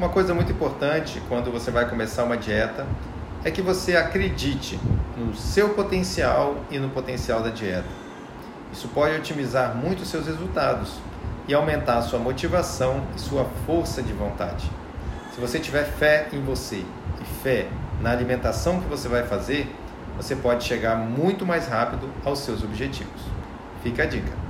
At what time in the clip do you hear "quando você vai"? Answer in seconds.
1.28-1.86